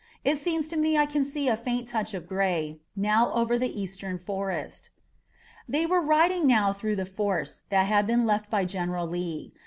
It 0.23 0.37
seems 0.39 0.67
to 0.69 0.77
me 0.77 0.97
I 0.97 1.05
can 1.05 1.23
see 1.23 1.47
a 1.47 1.55
faint 1.55 1.87
touch 1.87 2.15
of 2.15 2.27
gray 2.27 2.79
now 2.95 3.31
over 3.33 3.55
the 3.55 3.69
eastern 3.79 4.17
forest." 4.17 4.89
They 5.69 5.85
were 5.85 6.01
riding 6.01 6.47
now 6.47 6.73
through 6.73 6.95
the 6.95 7.05
force 7.05 7.61
that 7.69 7.83
had 7.85 8.07
been 8.07 8.25
left 8.25 8.49
by 8.49 8.65
General 8.65 9.05
Lee. 9.05 9.53